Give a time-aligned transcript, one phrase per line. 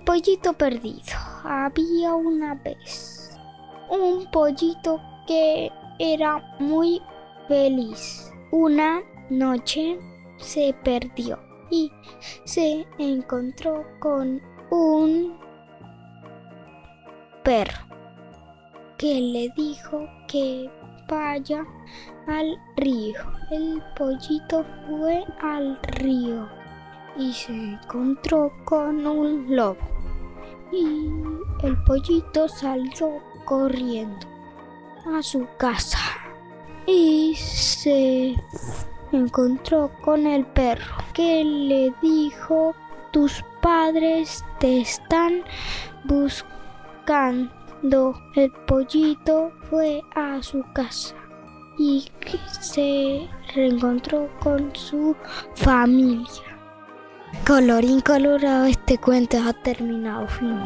[0.00, 1.16] pollito perdido.
[1.44, 3.38] Había una vez
[3.90, 7.00] un pollito que era muy
[7.48, 8.32] feliz.
[8.50, 9.98] Una noche
[10.38, 11.38] se perdió
[11.70, 11.90] y
[12.44, 15.38] se encontró con un
[17.42, 17.86] perro
[18.98, 20.70] que le dijo que
[21.08, 21.64] vaya
[22.26, 23.14] al río.
[23.50, 26.63] El pollito fue al río
[27.16, 29.78] y se encontró con un lobo.
[30.72, 31.08] Y
[31.62, 34.26] el pollito salió corriendo
[35.06, 35.98] a su casa
[36.86, 38.34] y se
[39.12, 42.74] encontró con el perro que le dijo
[43.12, 45.44] tus padres te están
[46.04, 47.50] buscando.
[48.34, 51.14] El pollito fue a su casa
[51.78, 52.10] y
[52.60, 55.14] se reencontró con su
[55.54, 56.53] familia.
[57.46, 60.26] Colorín colorado, este cuento ha terminado.
[60.28, 60.58] Fin.